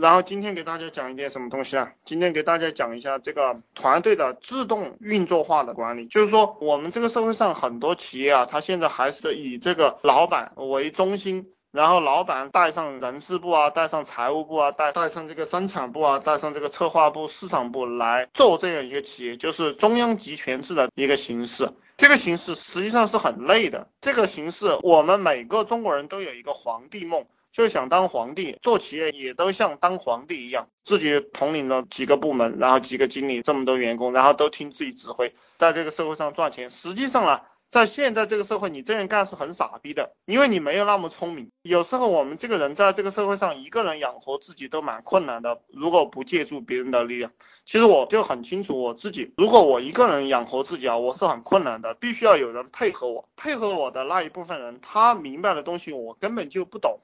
[0.00, 1.92] 然后今天给大家讲一点什么东西啊？
[2.04, 21.70] 今天给大家讲一下这个团队的自动运作化的管理，就是说我们这个社会上很多企业啊，它现在还是以这个老板为中心，然后老板带上人事部啊，带上财务部啊，带带上这个生产部啊，带上这个策划部、市场部来做这样一个企业，就是中央集权制的一个形式。
[21.96, 23.88] 这个形式实际上是很累的。
[24.00, 27.26] 这个形式，我们每个中国人都有一个皇帝梦。
[27.52, 36.70] 就想当皇帝，做企业也都像当皇帝一样，自己统领了几个部门，然后几个经理，这么多员工，然后都听自己指挥，在这个社会上赚钱。
[36.70, 37.40] 实际上呢，
[37.70, 41.50] 在现在这个社会，你这样干是很傻逼的，因为你没有那么聪明。
[41.62, 47.32] 有时候我们这个人在这个社会上，一个人养活自己都蛮困难的，如果不借助别人的力量。
[47.66, 57.00] 其实我就很清楚我自己，如果我一个人养活自己啊，我是很困难的，必须要有人配合我，配合我的那一部分人，他明白的东西我根本就不懂。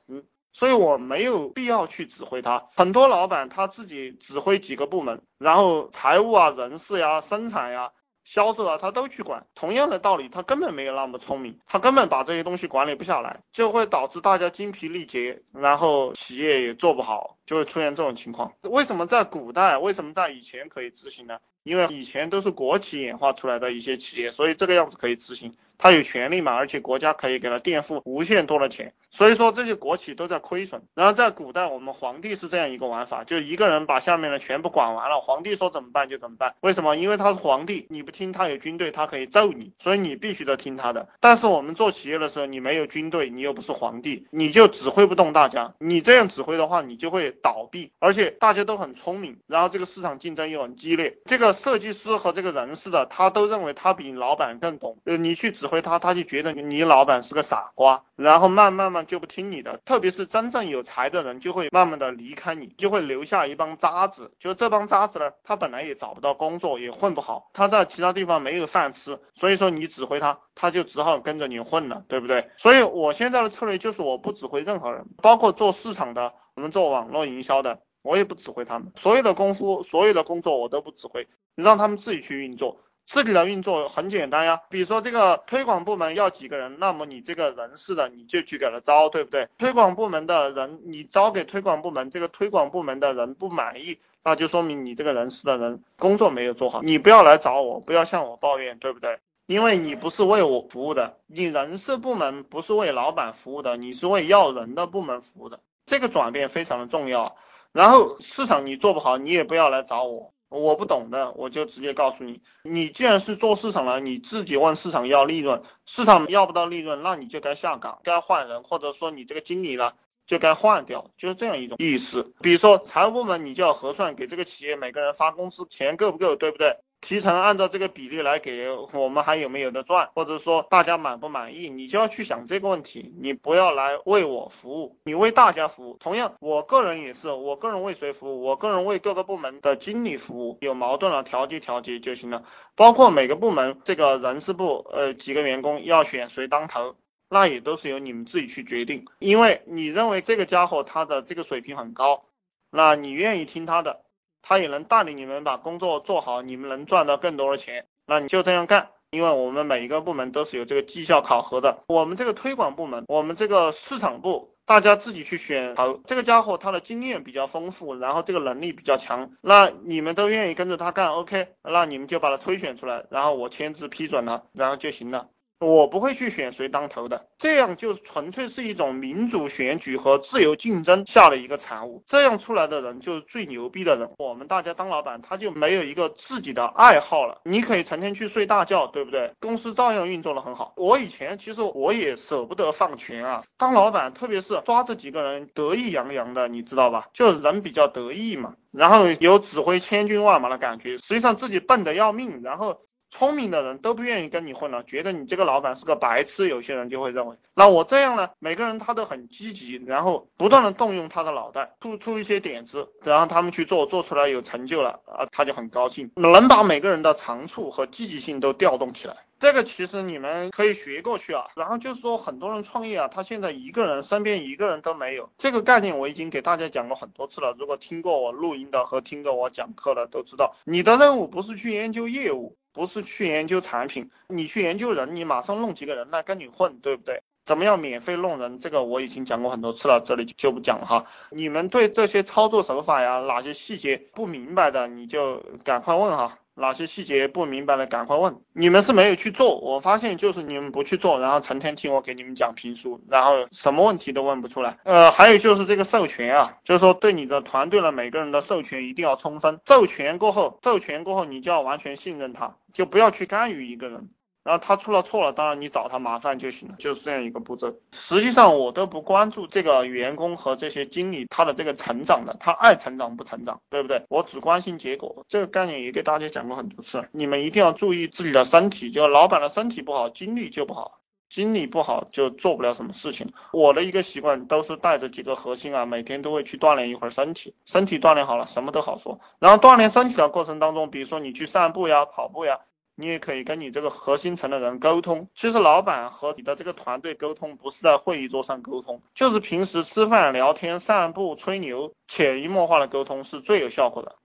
[0.54, 2.64] 所以我没有必要去指挥他。
[2.74, 7.90] 很多老板他自己指挥几个部门，然后财务啊、人事呀、生产呀、
[8.24, 9.46] 销售啊，他都去管。
[9.54, 18.52] 同样的道理，他根本没有那么聪明，他根本把这些东西管理不下来，就会导致大家精疲力竭，然后企业也做不好，就会出现这种情况。
[18.62, 21.38] 为什么在古代，为什么在以前可以执行呢？
[21.62, 25.54] 因为以前都是国企演化出来的一些企业，所以这个样子可以执行。
[25.76, 28.92] 他有权利嘛，而且国家可以给他垫付无限多的钱。
[29.10, 36.54] 所以说这些国企都在亏损，然后在古代我们皇帝是这样一个玩法，就一个人把下面的全部管完了，皇帝说怎么办就怎么办。
[36.60, 36.96] 为什么？
[36.96, 41.08] 因为他是皇帝，你不听他有军队，他可以揍你，所以你必须得听他的。
[41.20, 45.74] 但是我们做企业的时候，你没有军队，你又不是皇帝，你就指挥不动大家。
[45.78, 51.18] 你这样指挥的话，你就会倒闭，而且大家都很聪明，然后这个市场竞争又很激烈。
[51.26, 59.80] 这个设计师和这个人事的，他都认为他比老板更懂，呃，你去指挥他，他就觉得你老板是个傻瓜，然后慢慢慢就不听你的。
[59.84, 64.32] 特别是真正有才的人，就会慢慢的离开你，就会留下一帮渣子。
[64.38, 72.50] 就这帮渣子呢，他本来也找不到工作，也混不好，他在其他地方没有饭吃，所以说你指挥他，他就只好跟着你混了，对不对？
[72.56, 81.26] 所以我现在的策略就是我不指挥任何人，包括做市场的，我们做网络营销的，我也不指挥他们，所有的功夫，所有的工作我都不指挥，
[81.56, 82.78] 让他们自己去运作。
[83.06, 89.48] 自己的运作很简单呀，比如说这个推广部门要几个人，那么你这个人事的你就去给他招，对不对？
[89.58, 96.80] 推广部门的人你招给推广部门，这个推广部门的人不满意，那就说明你这个人事的人工作没有做好。
[96.82, 99.18] 你不要来找我，不要向我抱怨，对不对？
[99.46, 107.36] 因为你不是为我服务的，你人事部门不是为老板服务的，你是为要人的部门服务的，这个转变非常的重要。
[107.72, 110.32] 然后市场你做不好，你也不要来找我。
[110.50, 119.94] 我不懂的，我就直接告诉你，你既然是做市场了，你自己问市场要利润，市场要不到利润，那你就该下岗，该换人，或者说你这个经理呢，
[120.28, 122.32] 就该换掉，就是这样一种意思。
[122.40, 126.76] 比如说财务部门，你就要核算给这个企业每个人发工资钱够不够，对不对？
[127.04, 135.98] 提成按照这个比例来给我们还有没有的赚，或者说大家满不满意，你就要去想这个问题，你不要来为我服务，你为大家服务。
[136.00, 138.42] 同样，我个人也是，我个人为谁服务？
[138.42, 142.44] 我个人为各个部门的经理服务，有矛盾了调节调节就行了。
[142.74, 146.96] 包括每个部门这个人事部，呃，几个员工要选谁当头，
[147.28, 152.24] 那也都是由你们自己去决定，因为你认为这个家伙他的这个水平很高，
[152.70, 154.03] 那你愿意听他的。
[154.46, 158.90] 他也能带领你们把工作做好，你们能赚到更多的钱，那你就这样干。
[159.10, 161.84] 因为我们每一个部门都是有这个绩效考核的。
[161.86, 165.76] 我们这个推广部门，我们这个市场部，大家自己去选。
[165.76, 175.28] 好，这个家伙他的经验比较丰富，然后这个能力比较强，那你们都愿意跟着他干，OK，那你们就把他推选出来，然后我签字批准了，然后就行了。
[175.64, 182.02] 我不会去选谁当头的，这样就纯粹是一种民主选举和自由竞争下的一个产物。
[182.06, 184.10] 这样出来的人就是最牛逼的人。
[184.18, 187.40] 我们大家当老板，他就没有一个自己的爱好了。
[187.44, 189.32] 你可以成天去睡大觉，对不对？
[189.40, 190.74] 公司照样运作的很好。
[190.76, 197.06] 我以前其实我也舍不得放权啊，当老板，特别是抓这几个人得意洋洋的，你知道吧？
[197.14, 202.78] 就人比较得意嘛，然后有指挥千军万马的感觉，实际上自己笨得要命，然后。
[203.16, 206.48] 聪明的人都不愿意跟你混了，觉得你这个老板是个白痴。
[206.48, 208.28] 有些人就会认为，那我这样呢？
[208.40, 219.14] 每个人他都很积极，然后不断的动用他的脑袋，突出一些点子，然后他们去做，做出来有成就了啊，他就很高兴，能把每个人的长处和积极性都调动起来。
[219.38, 221.46] 这个其实你们可以学过去啊。
[221.56, 225.30] 然后就是说，很多人创业啊，他现在一个人身边一个人都没有。
[225.38, 227.54] 这个概念我已经给大家讲过很多次了。
[227.58, 232.56] 如果听过我录音的和听过我讲课的都知道，你的任务不是去研究业务。
[232.74, 237.22] 不是去研究产品，你去研究人，你马上弄几个人来跟你混，对不对？
[237.46, 238.58] 怎么样免费弄人？
[238.58, 241.06] 这个我已经讲过很多次了，这里就不讲了哈。
[241.30, 246.40] 你们对这些操作手法呀，哪些细节不明白的，你就赶快问哈。
[246.56, 248.36] 哪些细节不明白的，赶快问。
[248.52, 254.78] 你们是没有去做，我发现就是你们不去做，然后成天听我给你们讲评书，然后什么问题都问不出来。
[254.84, 259.60] 呃，还有就是这个授权啊，就是说对你的团队的每个人的授权一定要充分。
[259.66, 264.10] 授权过后，授权过后你就要完全信任他，就不要去干预一个人。
[264.44, 267.74] 然后他出了错了，当然你找他麻烦就行了，就是这样一个步骤。
[267.92, 274.04] 实际上我都不关注这个员工和这些经理他的这个成长的，他爱成长不成长，对不对？
[274.10, 275.24] 我只关心结果。
[275.30, 281.00] 这个概念也给大家讲过很多次，你们一定要注意自己的身体，就老板的身体不好，精力就不好，
[281.30, 283.32] 精力不好就做不了什么事情。
[283.50, 289.20] 我的一个习惯都是带着几个核心啊，每天都会去锻炼一会儿身体，身体锻炼好了，什么都好说。
[289.38, 292.60] 然后锻炼身体的过程当中，比如说你去散步呀、跑步呀。
[292.96, 295.28] 你也可以跟你这个核心层的人沟通。
[295.34, 304.16] 其实老板和你的这个团队沟通，不是在会议桌上沟通，就是平时吃饭、聊天、散步、吹牛，潜移默化的沟通是最有效果的。